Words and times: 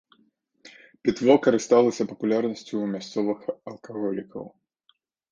Пітво 1.07 1.33
карысталася 1.47 2.07
папулярнасцю 2.11 2.69
ў 2.79 2.85
мясцовых 2.93 3.39
алкаголікаў. 3.73 4.43